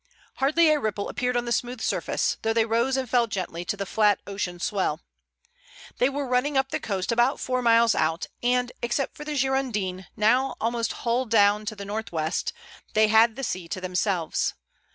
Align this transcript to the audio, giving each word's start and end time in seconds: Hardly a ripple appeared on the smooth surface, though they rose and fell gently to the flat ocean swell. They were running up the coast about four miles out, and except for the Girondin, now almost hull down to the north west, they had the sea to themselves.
Hardly 0.37 0.69
a 0.71 0.79
ripple 0.79 1.09
appeared 1.09 1.37
on 1.37 1.45
the 1.45 1.51
smooth 1.51 1.79
surface, 1.79 2.37
though 2.41 2.53
they 2.53 2.65
rose 2.65 2.97
and 2.97 3.07
fell 3.07 3.27
gently 3.27 3.63
to 3.65 3.77
the 3.77 3.85
flat 3.85 4.19
ocean 4.25 4.59
swell. 4.59 5.01
They 5.99 6.09
were 6.09 6.25
running 6.25 6.57
up 6.57 6.69
the 6.71 6.79
coast 6.79 7.11
about 7.11 7.39
four 7.39 7.61
miles 7.61 7.93
out, 7.93 8.25
and 8.41 8.71
except 8.81 9.15
for 9.15 9.23
the 9.23 9.35
Girondin, 9.37 10.07
now 10.17 10.55
almost 10.59 10.91
hull 11.05 11.25
down 11.25 11.67
to 11.67 11.75
the 11.75 11.85
north 11.85 12.11
west, 12.11 12.51
they 12.95 13.09
had 13.09 13.35
the 13.35 13.43
sea 13.43 13.67
to 13.67 13.79
themselves. 13.79 14.55